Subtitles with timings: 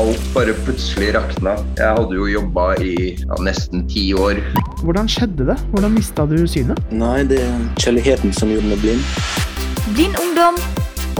[0.00, 1.54] alt bare plutselig rakna.
[1.78, 4.40] Jeg hadde jo jobba i ja, nesten ti år.
[4.82, 5.56] Hvordan skjedde det?
[5.70, 6.80] Hvordan mista du synet?
[6.90, 9.04] Nei, det er kjærligheten som gjorde meg blind.
[9.94, 10.58] Blind ungdom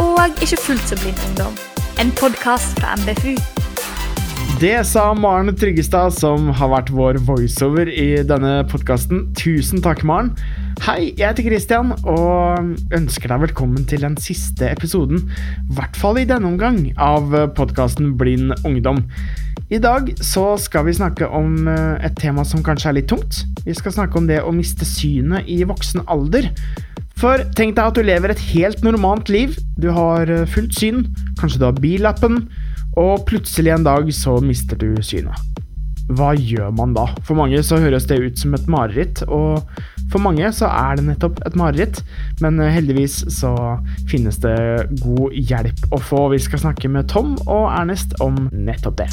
[0.03, 1.55] og ikke fullt så blind ungdom.
[2.03, 3.37] En podkast fra MBFU.
[4.59, 9.29] Det sa Maren Tryggestad, som har vært vår voiceover i denne podkasten.
[9.39, 10.33] Tusen takk, Maren.
[10.85, 15.23] Hei, jeg heter Christian og ønsker deg velkommen til den siste episoden,
[15.65, 19.01] i hvert fall i denne omgang, av podkasten Blind ungdom.
[19.73, 23.47] I dag så skal vi snakke om eh, et tema som kanskje er litt tungt.
[23.65, 26.51] Vi skal snakke om det å miste synet i voksen alder.
[27.17, 29.57] For tenk deg at du lever et helt normalt liv.
[29.81, 31.07] Du har eh, fullt syn,
[31.41, 32.43] kanskje du har billappen,
[33.01, 35.41] og plutselig en dag så mister du synet.
[36.13, 37.07] Hva gjør man da?
[37.25, 39.65] For mange så høres det ut som et mareritt, og
[40.13, 42.01] for mange så er det nettopp et mareritt,
[42.43, 43.55] men eh, heldigvis så
[44.11, 44.57] finnes det
[45.03, 46.27] god hjelp å få.
[46.35, 49.11] Vi skal snakke med Tom og Ernest om nettopp det.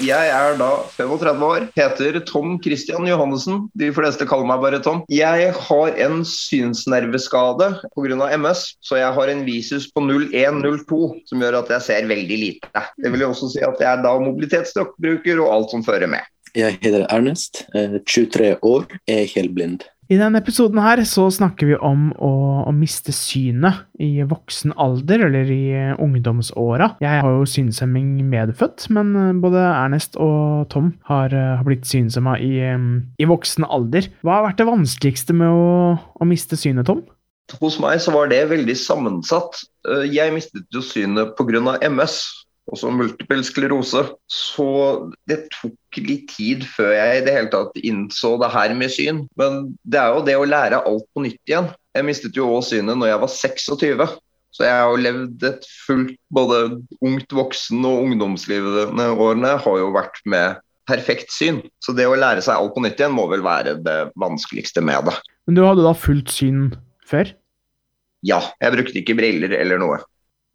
[0.00, 3.66] Jeg er da 35 år, heter Tom Christian Johannessen.
[3.76, 5.02] De fleste kaller meg bare Tom.
[5.12, 8.30] Jeg har en synsnerveskade pga.
[8.40, 12.84] MS, så jeg har en visus på 0102 som gjør at jeg ser veldig lite.
[12.96, 16.24] Det vil jo også si at jeg er da mobilitetsstokkbruker og alt som fører med.
[16.56, 19.84] Jeg heter Ernest, eh, 23 år, er helt blind.
[20.10, 22.30] I denne episoden her så snakker vi om å,
[22.66, 26.96] å miste synet i voksen alder, eller i eh, ungdomsåra.
[26.98, 31.86] Jeg har jo synshemming medfødt, men eh, både Ernest og Tom har, eh, har blitt
[31.86, 32.50] synshemma i,
[33.22, 34.10] i voksen alder.
[34.26, 37.04] Hva har vært det vanskeligste med å, å miste synet, Tom?
[37.62, 39.62] Hos meg så var det veldig sammensatt.
[40.10, 41.78] Jeg mistet jo synet pga.
[41.86, 42.18] MS,
[42.70, 44.04] også multiple sklerose.
[44.30, 44.68] Så
[45.30, 49.24] det tok litt tid før jeg i det hele tatt innså det her med syn.
[49.40, 51.70] Men det er jo det å lære alt på nytt igjen.
[51.96, 54.16] Jeg mistet jo òg synet når jeg var 26.
[54.50, 56.62] Så jeg har jo levd et fullt både
[57.06, 60.58] ungt voksen og ungdomslivene årene har jo vært med
[60.90, 61.60] perfekt syn.
[61.82, 65.06] Så det å lære seg alt på nytt igjen må vel være det vanskeligste med
[65.10, 65.14] det.
[65.46, 66.72] Men du hadde da fullt syn
[67.06, 67.30] før?
[68.26, 70.00] Ja, jeg brukte ikke briller eller noe.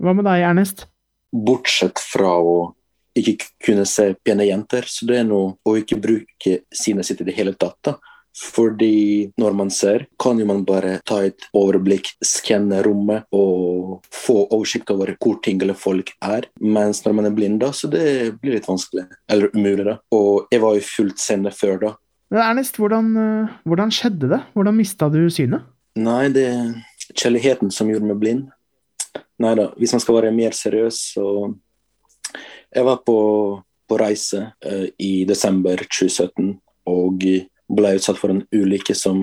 [0.04, 0.86] Hva med deg, Ernest?
[1.36, 2.58] Bortsett fra å
[3.16, 7.28] ikke kunne se pene jenter, så det er noe å ikke bruke synet sitt i
[7.28, 7.78] det hele tatt.
[7.84, 7.96] da.
[8.36, 14.42] Fordi når man ser, kan jo man bare ta et overblikk, skanne rommet og få
[14.50, 16.50] oversikt over hvor ting eller folk er.
[16.60, 19.08] Mens når man er blind, da, så det blir litt vanskelig.
[19.32, 20.00] Eller umulig, da.
[20.16, 21.94] Og jeg var jo fullt seende før da.
[22.34, 24.42] Men Ernest, hvordan, eh, hvordan skjedde det?
[24.58, 25.64] Hvordan mista du synet?
[25.96, 26.74] Nei, det er
[27.14, 28.48] kjærligheten som gjorde meg blind.
[29.44, 31.54] Nei da, hvis man skal være mer seriøs, så
[32.76, 33.18] Jeg var på,
[33.88, 36.58] på reise eh, i desember 2017
[36.92, 37.24] og
[37.72, 39.22] ble utsatt for en ulykke som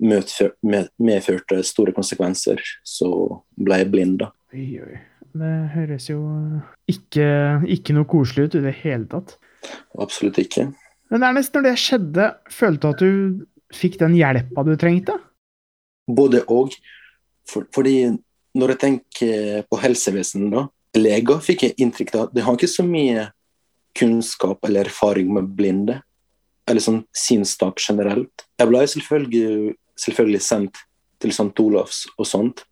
[0.00, 2.60] medfør, med, medførte store konsekvenser.
[2.84, 3.08] Så
[3.56, 4.30] ble jeg blind, da.
[4.52, 4.98] Oi, oi.
[5.30, 6.20] Det høres jo
[6.90, 7.26] ikke,
[7.70, 9.36] ikke noe koselig ut i det hele tatt.
[10.02, 10.70] Absolutt ikke.
[11.10, 15.16] Men Ernest, når det skjedde, følte du at du fikk den hjelpa du trengte?
[16.10, 16.74] Både og.
[17.48, 18.10] For, fordi
[18.56, 20.66] når jeg tenker på helsevesenet, da,
[20.98, 23.28] leger fikk jeg inntrykk av de har ikke så mye
[23.98, 26.00] kunnskap eller erfaring med blinde.
[26.70, 28.46] Eller sånn synstap generelt.
[28.60, 30.82] Jeg ble selvfølgelig, selvfølgelig sendt
[31.20, 31.54] til St.
[31.62, 32.64] Olavs og sånt.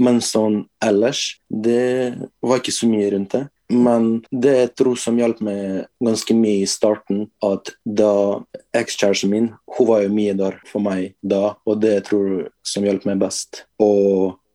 [0.00, 3.46] Men sånn ellers, det var ikke så mye rundt det.
[3.68, 8.40] Men det jeg tror som hjalp meg ganske mye i starten, at da
[8.76, 12.30] ekskjæresten min Hun var jo mye der for meg da, og det jeg tror
[12.64, 13.66] som hjalp meg best.
[13.76, 13.90] Å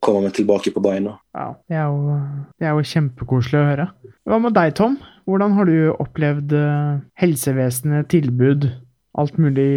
[0.03, 1.17] komme meg tilbake på beina.
[1.35, 2.17] Ja, det er, jo,
[2.59, 3.87] det er jo kjempekoselig å høre.
[4.29, 4.97] Hva med deg, Tom?
[5.27, 8.67] Hvordan har du opplevd eh, helsevesenet, tilbud,
[9.19, 9.69] alt mulig?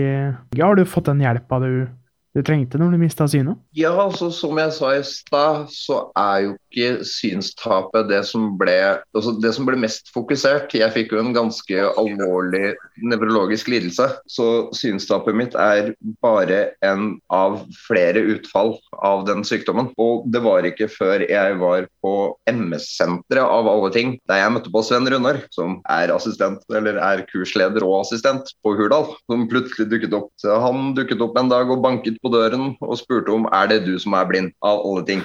[0.58, 1.86] Har du fått den hjelpa du,
[2.36, 3.56] du trengte når du mista synet?
[3.76, 8.76] Ja, altså som jeg sa i stad, så er jo ikke synstapet det som ble
[9.16, 10.74] altså det som ble mest fokusert.
[10.76, 14.46] Jeg fikk jo en ganske alvorlig nevrologisk lidelse, så
[14.76, 15.94] synstapet mitt er
[16.24, 19.90] bare en av flere utfall av den sykdommen.
[20.00, 22.14] Og det var ikke før jeg var på
[22.50, 27.24] MS-senteret av alle ting, der jeg møtte på Sven Runar, som er assistent, eller er
[27.30, 30.30] kursleder og assistent på Hurdal, som plutselig dukket opp.
[30.44, 33.94] Han dukket opp en dag og banket på døren og spurte om er det du
[34.02, 35.24] som er blind, av alle ting.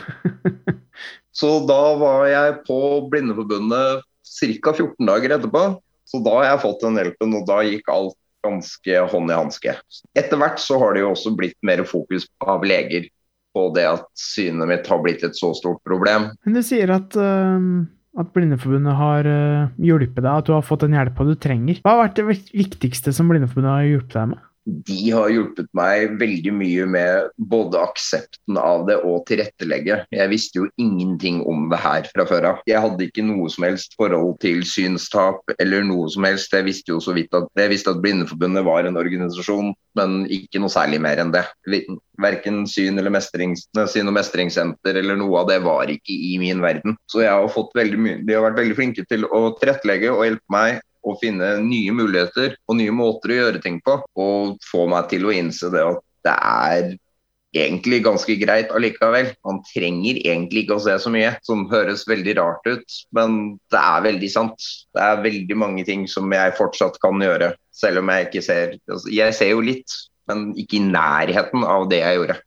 [1.39, 2.79] Så da var jeg på
[3.11, 4.73] Blindeforbundet ca.
[4.73, 5.63] 14 dager etterpå.
[6.11, 9.75] Så da har jeg fått den hjelpen, og da gikk alt ganske hånd i hanske.
[10.17, 13.07] Etter hvert så har det jo også blitt mer fokus av leger
[13.55, 16.31] på det at synet mitt har blitt et så stort problem.
[16.45, 17.83] Men du sier at, uh,
[18.19, 21.81] at Blindeforbundet har uh, hjulpet deg, at du har fått den hjelpa du trenger.
[21.83, 24.47] Hva har vært det viktigste som Blindeforbundet har hjulpet deg med?
[24.65, 30.01] De har hjulpet meg veldig mye med både aksepten av det og tilrettelegge.
[30.13, 32.61] Jeg visste jo ingenting om det her fra før av.
[32.69, 36.53] Jeg hadde ikke noe som helst forhold til synstap eller noe som helst.
[36.53, 40.61] Jeg visste jo så vidt at, jeg visste at Blindeforbundet var en organisasjon, men ikke
[40.61, 41.43] noe særlig mer enn det.
[42.21, 46.95] Verken syn eller syn- og mestringssenter eller noe av det var ikke i min verden.
[47.09, 50.25] Så jeg har fått veldig mye, de har vært veldig flinke til å tilrettelegge og
[50.27, 53.99] hjelpe meg å finne nye muligheter og nye måter å gjøre ting på.
[54.19, 56.91] Og få meg til å innse det at det er
[57.51, 59.33] egentlig ganske greit allikevel.
[59.47, 63.41] Man trenger egentlig ikke å se så mye, som høres veldig rart ut, men
[63.73, 64.69] det er veldig sant.
[64.95, 68.77] Det er veldig mange ting som jeg fortsatt kan gjøre, selv om jeg ikke ser
[68.77, 69.97] altså, Jeg ser jo litt,
[70.31, 72.39] men ikke i nærheten av det jeg gjorde.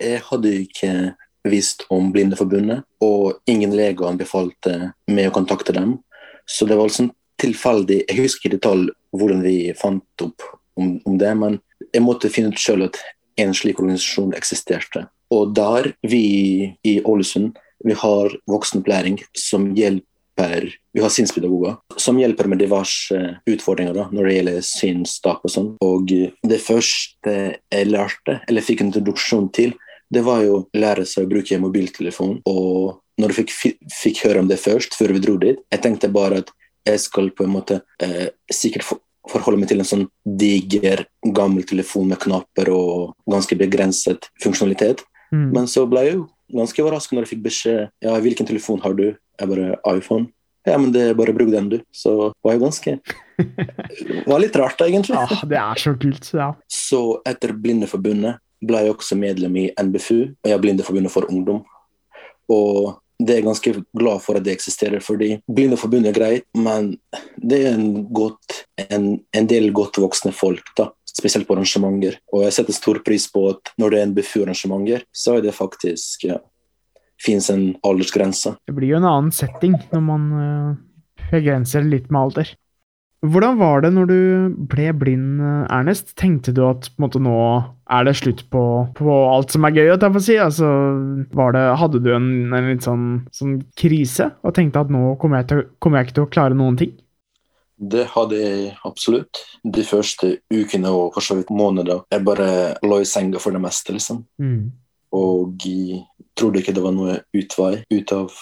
[0.00, 0.92] Jeg hadde ikke
[1.46, 5.96] visst om Blindeforbundet, og ingen leger anbefalte meg å kontakte dem.
[6.46, 10.44] Så det var sånn tilfeldig Jeg husker i detalj hvordan vi fant opp
[10.76, 11.60] om, om det, men
[11.92, 12.98] jeg måtte finne ut sjøl at
[13.40, 15.06] en slik organisasjon eksisterte.
[15.34, 20.04] Og der, vi i Ålesund, vi har voksenopplæring som hjelper
[20.36, 23.16] Vi har synspedagoger som hjelper med diverse
[23.48, 25.70] utfordringer da, når det gjelder synstap og sånn.
[25.80, 27.36] Og det første
[27.72, 29.72] jeg lærte, eller fikk en introduksjon til,
[30.12, 32.42] det var jo å lære seg å bruke mobiltelefon.
[32.52, 36.12] Og når jeg fikk, fikk høre om det først, før vi dro dit, jeg tenkte
[36.12, 36.52] bare at
[36.86, 41.04] jeg skal på en måte eh, sikkert for, forholde meg til en sånn diger,
[41.34, 45.02] gammel telefon med knapper og ganske begrenset funksjonalitet.
[45.34, 45.50] Mm.
[45.56, 46.24] Men så ble jeg jo
[46.54, 49.08] ganske overrasket når jeg fikk beskjed ja, hvilken telefon har du?
[49.36, 50.30] Jeg bare iPhone.
[50.66, 51.78] Ja, men det er bare bruk den, du.
[51.94, 52.96] Så var jeg ganske
[54.30, 55.14] var litt rart, egentlig.
[55.14, 56.50] Ja, det er så kult, ja.
[56.70, 61.60] Så etter Blindeforbundet ble jeg også medlem i NBFU, og jeg er Blindeforbundet for ungdom.
[62.50, 65.00] Og det er jeg ganske glad for at det eksisterer.
[65.00, 66.96] fordi Blindeforbundet er greit, men
[67.36, 70.64] det er en, godt, en, en, del godt voksne folk.
[70.76, 72.18] da, Spesielt på arrangementer.
[72.32, 75.56] Og jeg setter stor pris på at når det er en BFU-arrangementer, så er det
[75.56, 76.36] faktisk ja,
[77.22, 78.56] fins en aldersgrense.
[78.68, 80.76] Det blir jo en annen setting når man uh,
[81.32, 82.52] begrenser litt med alder.
[83.24, 84.18] Hvordan var det når du
[84.70, 85.40] ble blind,
[85.72, 86.12] Ernest?
[86.20, 87.36] Tenkte du at måte, nå
[87.88, 88.62] er det slutt på,
[88.98, 89.88] på, alt som er gøy?
[90.20, 90.36] Si?
[90.42, 90.68] Altså,
[91.32, 95.50] det, hadde du en, en litt sånn, sånn, krise og tenkte at nå kommer jeg,
[95.50, 96.94] til, kommer jeg ikke til å klare noen ting?
[97.76, 99.42] Det hadde jeg absolutt.
[99.64, 102.04] De første ukene og for så vidt måneder.
[102.12, 102.48] Jeg bare
[102.84, 104.22] lå i senga for det meste, liksom.
[104.40, 104.70] Mm.
[105.16, 106.04] Og jeg
[106.36, 108.32] trodde ikke det var noe utvei ut av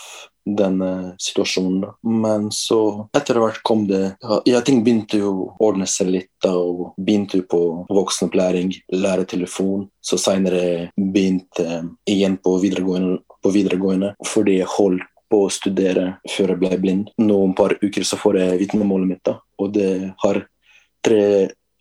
[0.44, 1.88] denne situasjonen.
[2.02, 6.30] Men så etter hvert kom det Ja, ting begynte jo å ordne seg litt.
[6.42, 9.88] da, og Begynte jo på voksenopplæring, lære telefon.
[10.04, 16.54] Så seinere begynte igjen på videregående, på videregående fordi jeg holdt på å studere før
[16.54, 17.12] jeg ble blind.
[17.18, 19.38] Nå om et par uker så får jeg vitnemålet mitt, da.
[19.58, 20.44] og det har
[21.04, 21.22] tre,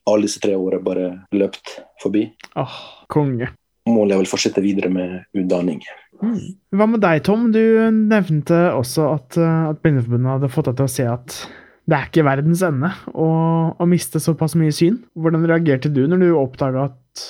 [0.10, 2.30] alle disse tre årene bare løpt forbi.
[2.56, 2.80] Åh, oh,
[3.12, 3.51] konge.
[3.89, 5.81] Målet er vel fortsette videre med utdanning.
[6.24, 6.38] Mm.
[6.77, 7.50] Hva med deg, Tom?
[7.51, 7.59] Du
[7.91, 11.38] nevnte også at, eh, at Blindeforbundet hadde fått deg til å se at
[11.83, 13.27] det er ikke verdens ende å,
[13.75, 15.01] å miste såpass mye syn.
[15.19, 17.24] Hvordan reagerte du når du oppdaga at,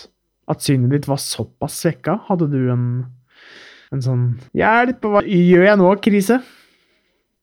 [0.51, 2.19] at, synet ditt var såpass svekka?
[2.27, 2.85] Hadde du en,
[3.95, 4.27] en sånn
[4.57, 5.89] Hjelp, hva gjør jeg nå?
[6.06, 6.44] Krise?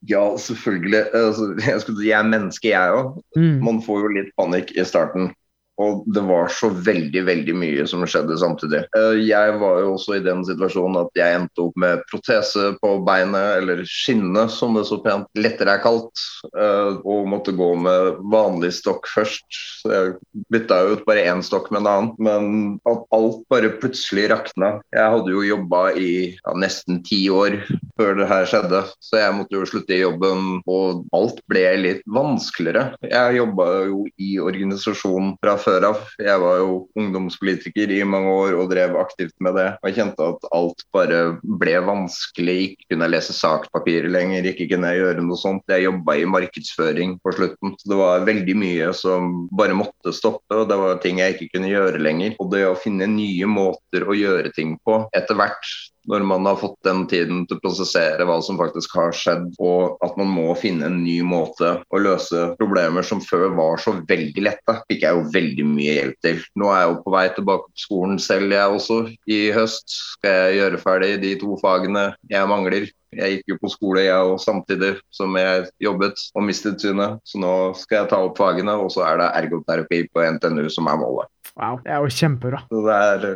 [0.09, 1.03] Ja, selvfølgelig.
[1.19, 3.19] Altså, jeg, jeg, er menneske, jeg òg.
[3.35, 3.59] Mm.
[3.67, 5.33] Man får jo litt panikk i starten.
[5.81, 8.83] Og det var så veldig veldig mye som skjedde samtidig.
[8.97, 12.93] Eh, jeg var jo også i den situasjonen at jeg endte opp med protese på
[13.07, 18.21] beinet, eller skinne som det så pent lettere er kalt, eh, og måtte gå med
[18.33, 19.47] vanlig stokk først.
[19.81, 22.13] Så jeg bytta ut bare én stokk med en annen.
[22.21, 22.51] Men
[22.89, 24.75] at alt bare plutselig rakna.
[24.95, 27.61] Jeg hadde jo jobba i ja, nesten ti år
[28.01, 32.05] før det her skjedde, så jeg måtte jo slutte i jobben, og alt ble litt
[32.11, 32.97] vanskeligere.
[33.05, 36.01] Jeg jobba jo i organisasjon fra før før av.
[36.19, 39.69] Jeg var jo ungdomspolitiker i mange år og drev aktivt med det.
[39.81, 41.21] Og jeg kjente at alt bare
[41.63, 42.59] ble vanskelig.
[42.71, 45.65] Ikke kunne lese sakpapirer lenger, ikke kunne jeg gjøre noe sånt.
[45.71, 47.77] Jeg jobba i markedsføring på slutten.
[47.81, 51.53] Så det var veldig mye som bare måtte stoppe, og det var ting jeg ikke
[51.55, 52.37] kunne gjøre lenger.
[52.43, 55.75] Og det å finne nye måter å gjøre ting på etter hvert
[56.11, 60.01] når man har fått den tiden til å prosessere hva som faktisk har skjedd, og
[60.05, 64.47] at man må finne en ny måte å løse problemer som før var så veldig
[64.47, 66.41] lette, fikk jeg jo veldig mye hjelp til.
[66.61, 69.03] Nå er jeg jo på vei tilbake på skolen selv, jeg også.
[69.31, 72.91] I høst skal jeg gjøre ferdig de to fagene jeg mangler.
[73.11, 77.19] Jeg gikk jo på skole jeg òg samtidig som jeg jobbet og mistet synet.
[77.27, 80.91] Så nå skal jeg ta opp fagene, og så er det ergoterapi på NTNU som
[80.91, 81.31] er målet.
[81.59, 82.63] Wow, det er jo kjempebra.
[82.71, 83.27] Så det er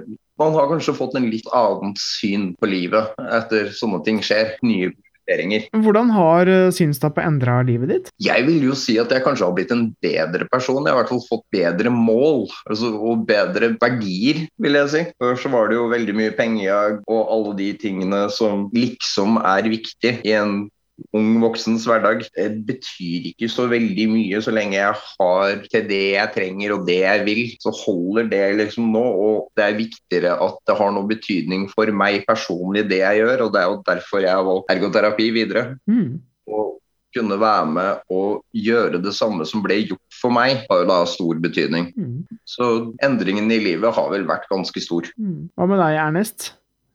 [0.40, 4.56] man har kanskje fått en litt annet syn på livet etter sånne ting skjer.
[4.64, 4.92] Nye.
[5.24, 8.10] Hvordan har synstappet synstapet endra livet ditt?
[8.20, 10.84] Jeg vil jo si at jeg kanskje har blitt en bedre person.
[10.84, 15.02] Jeg har i hvert fall fått bedre mål altså, og bedre verdier, vil jeg si.
[15.16, 19.70] Før så var det jo veldig mye pengejag og alle de tingene som liksom er
[19.72, 20.66] viktig i en
[21.14, 22.24] ung voksens hverdag.
[22.34, 26.86] Det betyr ikke så veldig mye så lenge jeg har til det jeg trenger og
[26.88, 27.42] det jeg vil.
[27.62, 31.90] Så holder det liksom nå, og det er viktigere at det har noe betydning for
[31.94, 35.66] meg personlig det jeg gjør, og det er jo derfor jeg har valgt ergoterapi videre.
[35.90, 36.18] Mm.
[36.50, 36.74] Og
[37.14, 40.98] kunne være med og gjøre det samme som ble gjort for meg, har jo da
[41.06, 41.92] stor betydning.
[41.94, 42.40] Mm.
[42.48, 42.70] Så
[43.06, 45.06] endringen i livet har vel vært ganske stor.
[45.14, 45.48] Mm.
[45.54, 46.52] Hva med deg, Ernest?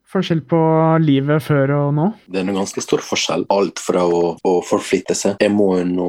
[0.10, 0.60] Forskjell på
[1.04, 2.06] livet før og nå?
[2.26, 3.44] Det er en ganske stor forskjell.
[3.54, 5.36] Alt fra å, å forflytte seg.
[5.38, 6.08] Jeg må nå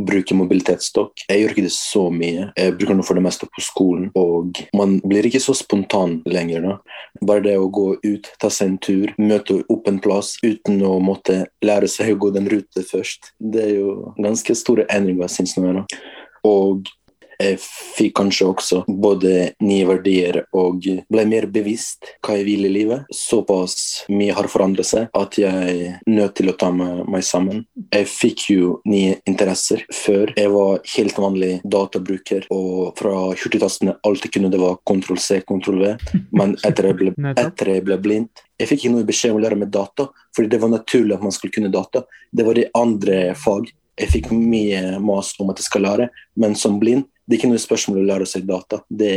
[0.00, 1.26] bruke mobilitetsstokk.
[1.28, 2.46] Jeg gjør ikke det så mye.
[2.56, 4.08] Jeg bruker den for det meste på skolen.
[4.16, 6.64] Og man blir ikke så spontan lenger.
[6.64, 7.04] da.
[7.20, 10.96] Bare det å gå ut, ta seg en tur, møte opp en plass uten å
[11.04, 13.34] måtte lære seg å gå den rute først.
[13.36, 15.82] Det er jo ganske store endringer, syns jeg.
[15.82, 15.84] da.
[16.48, 16.88] Og
[17.38, 22.72] jeg fikk kanskje også både nye verdier og ble mer bevisst hva jeg vil i
[22.72, 23.08] livet.
[23.14, 27.62] Såpass mye har forandret seg at jeg er nødt til å ta meg, sammen.
[27.94, 30.34] Jeg fikk jo nye interesser før.
[30.36, 35.80] Jeg var helt vanlig databruker, og fra hurtigtastene alltid kunne det var kontroll C, kontroll
[35.82, 35.94] V.
[36.36, 39.42] Men etter jeg ble, etter jeg ble blind jeg fikk ikke noe beskjed om å
[39.42, 42.04] lære meg data, fordi det var naturlig at man skulle kunne data.
[42.30, 43.66] Det var de andre fag.
[43.98, 47.52] Jeg fikk mye mas om at jeg skal lære, men som blind det er ikke
[47.52, 48.82] noe spørsmål å lære seg data.
[48.88, 49.14] Det,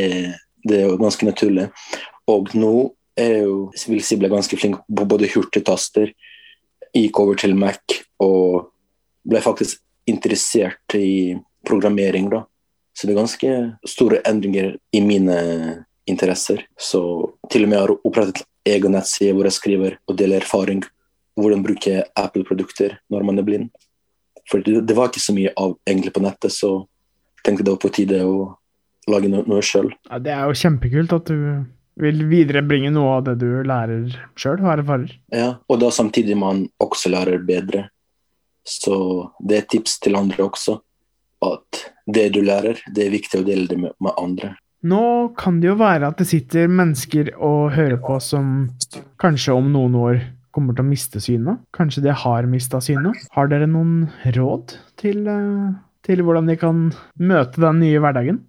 [0.63, 1.67] det er jo ganske naturlig.
[2.31, 2.73] Og nå
[3.19, 6.13] er jo, vil si, ble ganske flink på både hurtigtaster,
[6.95, 8.69] gikk over til Mac og
[9.27, 11.35] ble faktisk interessert i
[11.67, 12.29] programmering.
[12.31, 12.45] da.
[12.95, 15.37] Så det er ganske store endringer i mine
[16.07, 16.63] interesser.
[16.79, 17.01] Så
[17.51, 20.83] til og med har jeg opprettet egen nettside hvor jeg skriver og deler erfaring.
[21.37, 23.67] Hvordan bruke Apple-produkter når man er blind.
[24.49, 26.87] For det, det var ikke så mye av egentlig på nettet, så
[27.48, 28.38] tenkte det var på tide å
[29.08, 29.89] lage noe, noe sjøl.
[30.10, 31.63] Ja, det er jo kjempekult at du
[31.98, 35.13] vil viderebringe noe av det du lærer sjøl og erfarer.
[35.34, 37.88] Ja, og da samtidig man også lærer bedre.
[38.68, 38.98] Så
[39.39, 40.77] det er et tips til andre også.
[41.46, 44.56] At det du lærer, det er viktig å dele det med, med andre.
[44.88, 48.68] Nå kan det jo være at det sitter mennesker og hører på som
[49.22, 50.20] kanskje om noen år
[50.54, 51.62] kommer til å miste synet.
[51.75, 53.18] Kanskje de har mista synet.
[53.36, 55.74] Har dere noen råd til, eh,
[56.07, 56.87] til hvordan de kan
[57.19, 58.39] møte den nye hverdagen?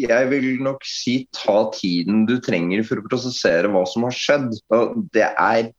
[0.00, 4.50] Jeg vil nok si ta tiden du trenger for å prosessere hva som har skjedd.
[4.74, 5.70] Og det er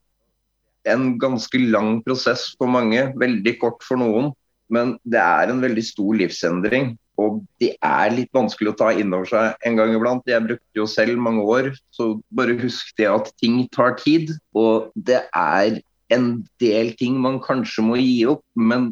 [0.89, 4.31] en ganske lang prosess for mange, veldig kort for noen.
[4.73, 6.93] Men det er en veldig stor livsendring.
[7.21, 10.25] Og det er litt vanskelig å ta inn over seg en gang iblant.
[10.29, 14.33] Jeg brukte jo selv mange år, så bare husk det at ting tar tid.
[14.57, 15.79] Og det er
[16.13, 16.27] en
[16.61, 18.91] del ting man kanskje må gi opp, men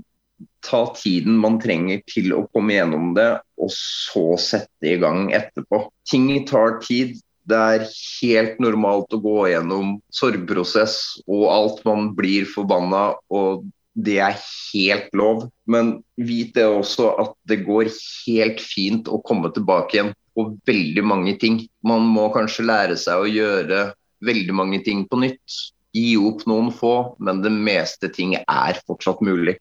[0.65, 3.29] ta tiden man trenger til å komme gjennom det,
[3.61, 5.85] og så sette i gang etterpå.
[6.09, 7.17] Ting tar tid.
[7.49, 7.85] Det er
[8.21, 13.65] helt normalt å gå gjennom sorgprosess og alt man blir forbanna, og
[13.97, 15.47] det er helt lov.
[15.65, 17.89] Men vit det også at det går
[18.27, 21.59] helt fint å komme tilbake igjen på veldig mange ting.
[21.83, 23.83] Man må kanskje lære seg å gjøre
[24.25, 25.59] veldig mange ting på nytt.
[25.97, 29.57] Gi opp noen få, men det meste ting er fortsatt mulig.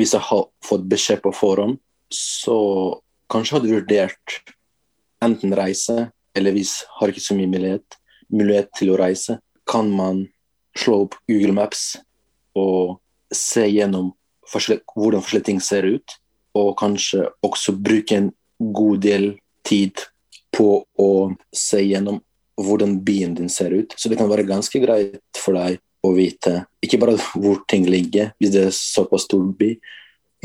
[0.00, 1.76] Hvis jeg har fått beskjed på forhånd,
[2.08, 2.56] så
[3.30, 4.54] kanskje hadde vurdert
[5.20, 7.98] enten reise, eller hvis har ikke så mye mulighet,
[8.32, 9.36] mulighet til å reise,
[9.68, 10.24] kan man
[10.78, 11.98] slå opp Google Maps
[12.56, 12.96] og
[13.34, 14.14] se gjennom
[14.50, 16.16] hvordan forskjellige ting ser ut,
[16.56, 19.28] og kanskje også bruke en god del
[19.68, 20.00] tid
[20.56, 21.10] på å
[21.54, 22.18] se gjennom
[22.60, 23.94] hvordan byen din ser ut.
[23.96, 28.32] Så det kan være ganske greit for deg å vite ikke bare hvor ting ligger,
[28.40, 29.74] hvis det er såpass stor by,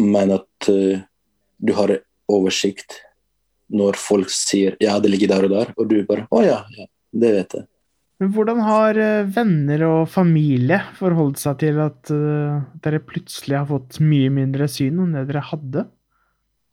[0.03, 1.03] men at uh,
[1.57, 1.97] du har
[2.31, 3.01] oversikt
[3.73, 6.85] når folk sier 'ja, det ligger der og der', og du bare 'å ja, ja,
[7.13, 7.69] det vet jeg'.
[8.21, 13.67] Men hvordan har eh, venner og familie forholdt seg til at uh, dere plutselig har
[13.67, 15.83] fått mye mindre syn enn det dere hadde?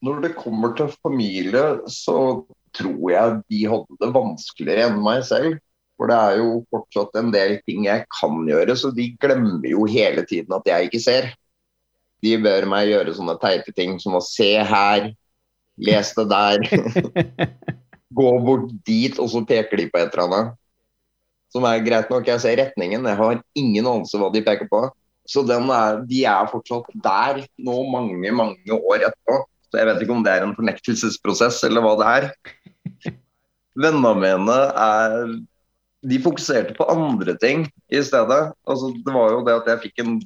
[0.06, 2.44] Når det kommer til familie, så
[2.76, 5.58] tror jeg de hadde det vanskeligere enn meg selv.
[6.00, 9.84] For det er jo fortsatt en del ting jeg kan gjøre, så de glemmer jo
[9.90, 11.28] hele tiden at jeg ikke ser.
[12.22, 15.12] De ber meg gjøre sånne teite ting som å se her,
[15.82, 16.66] les det der,
[18.18, 20.58] gå bort dit, og så peker de på et eller annet.
[21.52, 24.86] Som er greit nok, jeg ser retningen, jeg har ingen anelse hva de peker på.
[25.28, 29.42] Så den er, de er fortsatt der nå mange, mange år etterpå.
[29.70, 32.26] Så jeg vet ikke om det er en fornektelsesprosess eller hva det er.
[33.82, 35.20] Vennene mine er
[36.02, 38.40] De fokuserte på andre ting i stedet.
[38.66, 40.16] Altså, det var jo det at jeg fikk en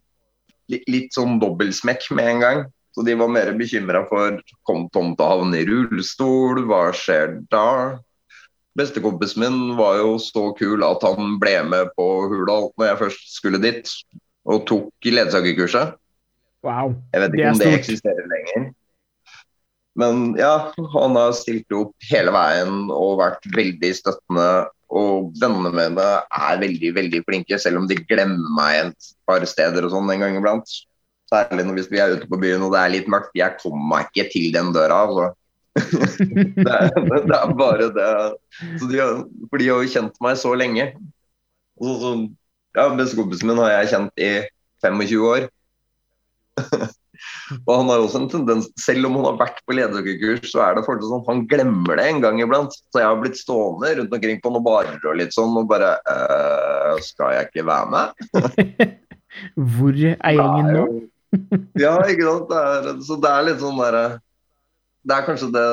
[0.73, 2.62] li- litt sånn dobbeltsmekk med en gang.
[2.97, 7.42] Så de var mer bekymra for kom Tom til å havne i rullestol, hva skjer
[7.52, 7.99] da?
[8.76, 13.28] Bestekompisen min var jo så kul at han ble med på Hurdal når jeg først
[13.37, 13.92] skulle dit,
[14.49, 15.92] og tok ledsagerkurset.
[16.64, 16.97] Wow.
[17.12, 18.66] Jeg vet ikke det om det eksisterer lenger.
[19.97, 24.49] Men ja, han har stilt opp hele veien og vært veldig støttende.
[24.95, 29.87] Og vennene mine er veldig veldig flinke, selv om de glemmer meg et par steder
[29.87, 30.71] og sånn en gang iblant.
[31.26, 33.35] Særlig når hvis vi er ute på byen og det er litt mørkt.
[33.35, 35.00] Jeg kommer meg ikke til den døra.
[35.09, 35.26] Altså.
[36.57, 36.90] det, er,
[37.26, 38.11] det er bare det.
[38.78, 40.87] Så de har, for de har jo kjent meg så lenge.
[41.83, 42.12] Og så,
[42.78, 44.31] ja, Bestekompisen min har jeg kjent i
[44.87, 45.49] 25 år.
[47.62, 50.76] Og han har også en tendens, Selv om han har vært på lederkurs, så er
[50.76, 52.76] det fortsatt sånn han glemmer det en gang iblant.
[52.92, 55.96] Så jeg har blitt stående rundt omkring på noen barer og litt sånn og bare
[56.12, 58.96] «Øh, Skal jeg ikke være med?
[59.76, 60.87] Hvor er gjengen nå?
[61.76, 62.49] Ja, ikke sant.
[62.50, 64.04] Det er, så det er litt sånn derre
[65.06, 65.66] Det er kanskje det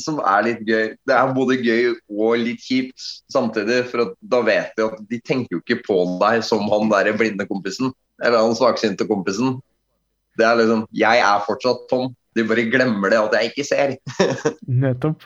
[0.00, 0.92] som er litt gøy.
[1.08, 3.82] Det er både gøy og litt kjipt samtidig.
[3.90, 7.12] For at da vet de at de tenker jo ikke på deg som han der
[7.18, 7.92] blinde kompisen.
[8.22, 9.58] Eller han svaksynte kompisen.
[10.38, 12.10] Det er liksom Jeg er fortsatt Tom.
[12.36, 13.94] De bare glemmer det at jeg ikke ser.
[14.84, 15.24] Nettopp.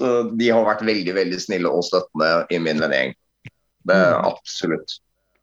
[0.00, 3.12] Så de har vært veldig, veldig snille og støttende i min vennegjeng.
[3.86, 4.96] Det er absolutt.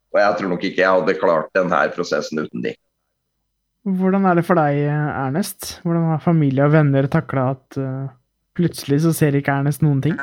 [0.09, 2.73] Og jeg tror nok ikke jeg hadde klart denne prosessen uten de.
[3.87, 5.77] Hvordan er det for deg, Ernest?
[5.85, 8.09] Hvordan har familie og venner takla at uh,
[8.57, 10.17] plutselig så ser ikke Ernest noen ting?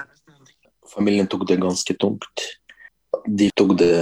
[0.91, 2.45] Familien tok det ganske tungt.
[3.27, 3.95] De tok det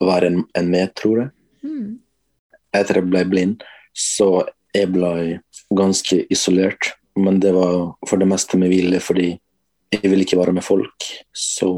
[0.00, 1.32] verre enn meg, tror jeg.
[2.76, 3.62] Etter jeg ble blind,
[3.96, 4.46] så
[4.76, 5.40] jeg ble
[5.76, 6.92] ganske isolert.
[7.18, 9.30] Men det var for det meste med vilje, fordi
[9.90, 11.08] jeg ville ikke være med folk.
[11.34, 11.70] Så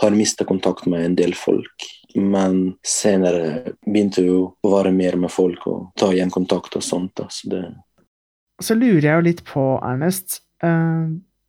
[0.00, 1.86] har mista kontakt med en del folk.
[2.14, 7.20] Men senere begynte jeg å være mer med folk og ta igjen kontakt og sånt.
[7.30, 7.62] Så det,
[8.62, 10.70] Så lurer jeg jo litt på, Ernest Det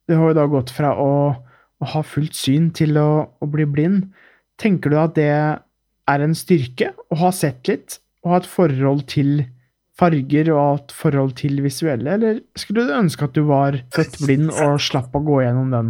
[0.10, 1.14] Du har jo da gått fra å,
[1.78, 4.08] å ha fullt syn til å, å bli blind.
[4.58, 8.00] Tenker du at det er en styrke å ha sett litt,
[8.30, 9.42] og ha et forhold til
[10.00, 14.54] farger og et forhold til visuelle, eller skulle du ønske at du var født blind
[14.54, 15.90] og slapp å gå gjennom den,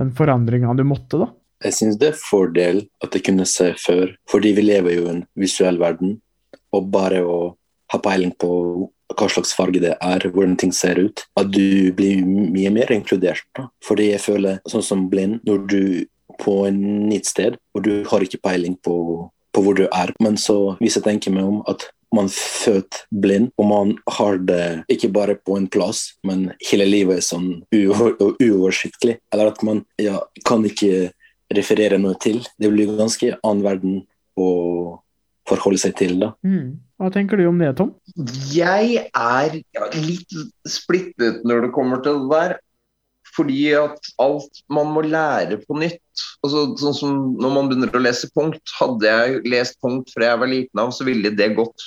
[0.00, 1.30] den forandringa du måtte, da?
[1.64, 5.14] jeg syns det er fordel at jeg kunne se før, fordi vi lever jo i
[5.14, 6.18] en visuell verden.
[6.74, 7.38] Og bare å
[7.92, 8.50] ha peiling på
[9.16, 13.46] hva slags farge det er, hvordan ting ser ut, at du blir mye mer inkludert.
[13.56, 13.68] da.
[13.86, 15.82] Fordi jeg føler, sånn som blind, når du
[16.42, 18.96] på en nytt sted, og du har ikke peiling på,
[19.56, 20.12] på hvor du er.
[20.22, 24.84] Men så, hvis jeg tenker meg om at man født blind, og man har det
[24.92, 30.20] ikke bare på en plass, men hele livet er sånn uoversiktlig, eller at man ja,
[30.46, 31.10] kan ikke
[31.56, 32.40] referere noe til.
[32.60, 33.98] Det blir ganske annen verden
[34.38, 34.48] å
[35.46, 36.32] forholde seg til, da.
[36.46, 36.78] Mm.
[36.96, 37.90] Hva tenker du om det, Tom?
[38.54, 39.58] Jeg er
[40.00, 42.56] litt splittet når det kommer til det der.
[43.36, 46.00] Fordi at alt man må lære på nytt
[46.44, 48.62] altså, Sånn som når man begynner å lese punkt.
[48.78, 51.86] Hadde jeg lest punkt fra jeg var liten av, så ville det gått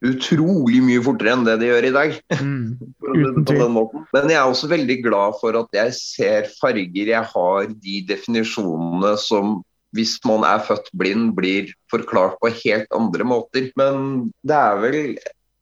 [0.00, 2.14] utrolig mye fortere enn det det gjør i dag.
[2.40, 2.68] Mm.
[4.14, 7.12] Men jeg er også veldig glad for at jeg ser farger.
[7.12, 9.58] Jeg har de definisjonene som
[9.96, 13.70] hvis man er født blind, blir forklart på helt andre måter.
[13.78, 14.98] Men det er vel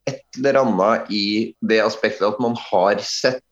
[0.09, 1.25] et eller annet i
[1.69, 3.43] det aspektet at man har sett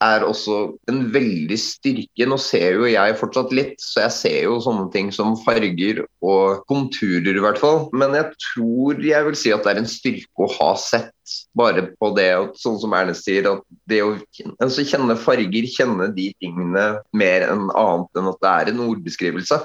[0.00, 0.56] er også
[0.90, 2.26] en veldig styrke.
[2.28, 6.62] Nå ser jo jeg fortsatt litt, så jeg ser jo sånne ting som farger og
[6.70, 7.84] konturer i hvert fall.
[7.96, 11.12] Men jeg tror jeg vil si at det er en styrke å ha sett.
[11.54, 14.14] Bare på det, sånn som Ernest sier, at det å
[14.58, 19.60] altså kjenne farger, kjenne de tingene mer enn annet enn at det er en ordbeskrivelse.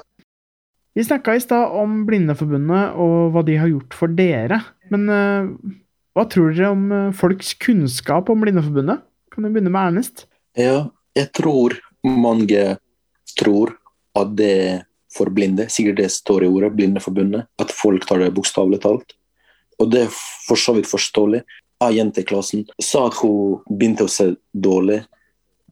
[0.96, 4.62] Vi snakka i stad om Blindeforbundet og hva de har gjort for dere.
[4.92, 5.50] Men eh,
[6.16, 9.02] hva tror dere om eh, folks kunnskap om Blindeforbundet?
[9.36, 10.22] Kan du begynne med Ernest?
[10.56, 11.74] Ja, jeg tror
[12.08, 12.78] mange
[13.36, 13.74] tror
[14.16, 18.80] at det for blinde, sikkert det står i ordet, Blindeforbundet, at folk tar det bokstavelig
[18.80, 19.12] talt.
[19.76, 21.42] Og det er for så vidt forståelig.
[21.84, 25.02] Ei jente i klassen sa at hun begynte å se dårlig,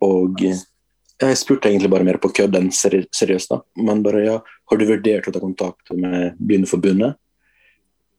[0.04, 3.62] og jeg spurte egentlig bare mer på kødd enn seri seriøst, da.
[3.80, 7.16] Men bare ja, har du vurdert å ta kontakt med Blindeforbundet?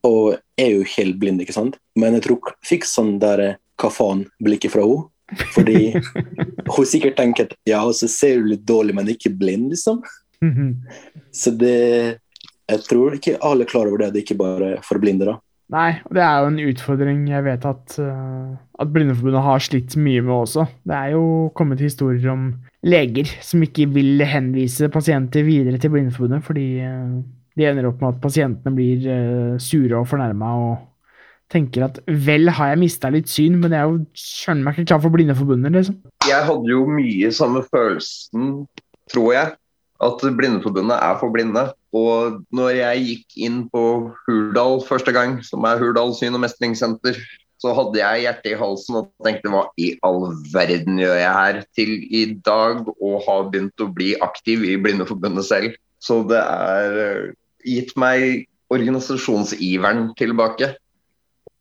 [0.09, 1.77] Og jeg er jo helt blind, ikke sant?
[1.93, 5.11] Men jeg tror jeg fikk sånn der hva faen-blikket fra henne.
[5.55, 5.95] Fordi
[6.75, 10.03] hun sikkert tenker at ja, og så ser du litt dårlig, men ikke blind, liksom.
[11.33, 12.19] Så det
[12.69, 14.13] Jeg tror ikke alle er klar over det.
[14.13, 15.35] Det er ikke bare for blinde, da.
[15.73, 19.95] Nei, og det er jo en utfordring jeg vet at, uh, at Blindeforbundet har slitt
[19.97, 20.67] mye med også.
[20.85, 21.23] Det er jo
[21.57, 22.51] kommet historier om
[22.85, 27.17] leger som ikke vil henvise pasienter videre til Blindeforbundet fordi uh,
[27.57, 30.75] de ender opp med at pasientene blir uh, sure og fornærma og
[31.53, 34.89] tenker at vel har jeg mista litt syn, men jeg er jo skjønner meg ikke
[34.91, 35.99] klar for Blindeforbundet, liksom.
[36.25, 38.51] Jeg hadde jo mye samme følelsen,
[39.11, 39.53] tror jeg,
[40.05, 41.67] at Blindeforbundet er for blinde.
[41.95, 43.85] Og når jeg gikk inn på
[44.25, 47.19] Hurdal første gang, som er Hurdal syn- og mestringssenter,
[47.61, 51.61] så hadde jeg hjertet i halsen og tenkte hva i all verden gjør jeg her?
[51.77, 55.77] Til i dag og har begynt å bli aktiv i Blindeforbundet selv.
[56.03, 57.31] Så det er eh,
[57.65, 60.73] gitt meg organisasjonsiveren tilbake.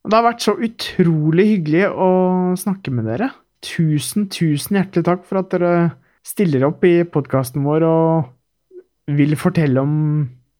[0.05, 2.09] Det har vært så utrolig hyggelig å
[2.61, 3.31] snakke med dere.
[3.65, 5.75] Tusen, tusen hjertelig takk for at dere
[6.25, 9.95] stiller opp i podkasten vår og vil fortelle om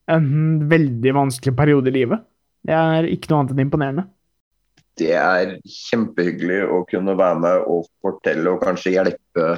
[0.09, 0.31] en
[0.69, 2.25] veldig vanskelig periode i livet.
[2.65, 4.07] Det er ikke noe annet enn imponerende.
[4.97, 9.49] Det er kjempehyggelig å kunne være med og fortelle og kanskje hjelpe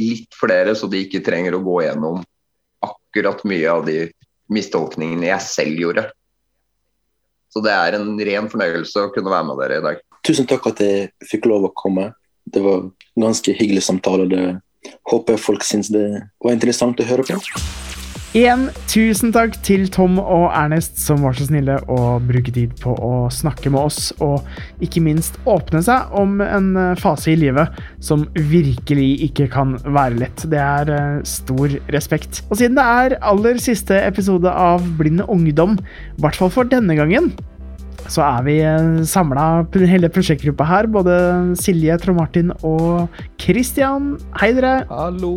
[0.00, 2.22] litt flere, så de ikke trenger å gå gjennom
[2.82, 3.98] akkurat mye av de
[4.50, 6.06] mistolkningene jeg selv gjorde.
[7.50, 10.02] Så det er en ren fornøyelse å kunne være med dere i dag.
[10.26, 12.10] Tusen takk at jeg fikk lov å komme.
[12.46, 14.28] Det var en ganske hyggelig samtale.
[14.30, 14.44] Det
[15.10, 16.06] håper jeg folk syns det
[16.40, 17.40] var interessant å høre på.
[18.30, 22.92] Igjen, tusen takk til Tom og Ernest som var så snille å bruke tid på
[22.94, 24.46] å snakke med oss, og
[24.86, 30.20] ikke minst åpne seg om en eh, fase i livet som virkelig ikke kan være
[30.22, 30.46] lett.
[30.46, 32.44] Det er eh, stor respekt.
[32.46, 36.94] Og siden det er aller siste episode av Blind ungdom, i hvert fall for denne
[37.02, 37.32] gangen,
[38.10, 38.56] så er vi
[39.06, 40.88] samla, hele prosjektgruppa her.
[40.90, 41.14] Både
[41.58, 43.10] Silje, Trond Martin og
[43.42, 44.16] Christian.
[44.40, 44.80] Hei, dere.
[44.90, 45.34] Hallo.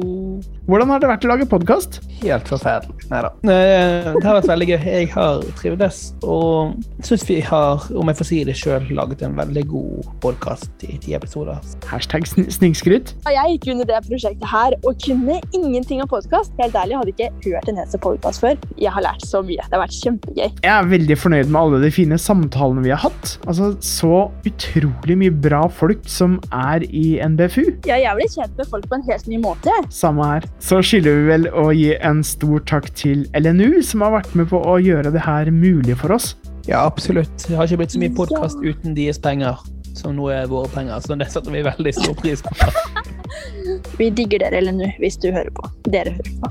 [0.64, 1.98] Hvordan har det vært å lage podkast?
[2.22, 3.04] Helt forferdelig.
[3.12, 3.30] Nei da.
[3.44, 4.78] Det har vært veldig gøy.
[4.88, 9.36] Jeg har trivdes, og syns vi har, om jeg får si det sjøl, laget en
[9.36, 11.60] veldig god podkast i ti episoder.
[11.90, 13.12] Hashtag sn snikskryt.
[13.28, 16.56] Jeg gikk under det prosjektet her og kunne ingenting om podkast.
[16.62, 18.56] Helt ærlig, jeg hadde ikke hørt en eneste podkast før.
[18.80, 19.60] Jeg har lært så mye.
[19.68, 20.48] Det har vært kjempegøy.
[20.64, 23.36] Jeg er veldig fornøyd med alle de fine samtalene vi har hatt.
[23.44, 24.14] Altså, Så
[24.48, 27.66] utrolig mye bra folk som er i NBFU.
[27.92, 29.76] Ja, jeg ble kjent med folk på en helt ny måte.
[29.92, 30.53] Samme her.
[30.60, 34.50] Så skylder vi vel å gi en stor takk til LNU, som har vært med
[34.52, 36.34] på å gjøre det her mulig for oss.
[36.68, 37.34] Ja, absolutt.
[37.48, 39.60] Det har ikke blitt så mye podkast uten deres penger,
[39.98, 41.02] som nå er våre penger.
[41.04, 42.54] Så det setter vi veldig stor pris på.
[43.98, 45.70] Vi digger dere, LNU, hvis du hører på.
[45.90, 46.50] Dere hører på.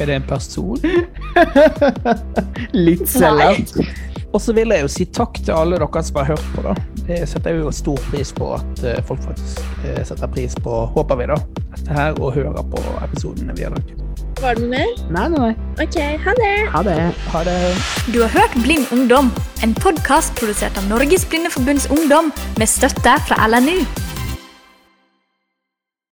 [0.00, 0.80] Er det en person?
[2.86, 3.74] Litt sellout.
[4.34, 6.64] Og så vil jeg jo si takk til alle dere som har hørt på.
[6.66, 6.74] da.
[7.06, 10.80] Det setter jeg jo stor pris på at eh, folk faktisk eh, setter pris på,
[10.96, 11.36] håper vi, da,
[11.76, 14.00] dette her, og hører på episodene vi har laget.
[14.40, 14.90] Var det noe mer?
[15.14, 15.84] Nei, nei, nei.
[15.84, 16.54] OK, ha det.
[16.74, 16.96] Ha det.
[17.30, 17.58] Ha det.
[18.10, 19.30] Du har hørt Blind ungdom,
[19.62, 23.78] en podkast produsert av Norges Blindeforbunds Ungdom med støtte fra LNU.